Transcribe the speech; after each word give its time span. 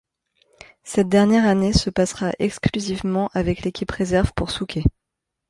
Cette 0.81 1.09
dernière 1.09 1.45
année 1.45 1.73
se 1.73 1.91
passera 1.91 2.31
exclusivement 2.39 3.29
avec 3.35 3.61
l'équipe 3.61 3.91
réserve 3.91 4.31
pour 4.35 4.49
Souquet. 4.49 4.81